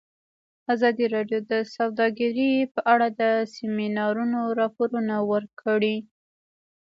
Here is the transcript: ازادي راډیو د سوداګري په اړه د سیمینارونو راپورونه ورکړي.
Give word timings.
ازادي 0.73 1.05
راډیو 1.15 1.39
د 1.51 1.53
سوداګري 1.75 2.51
په 2.73 2.79
اړه 2.93 3.07
د 3.19 3.21
سیمینارونو 3.55 4.39
راپورونه 4.59 5.15
ورکړي. 5.31 5.97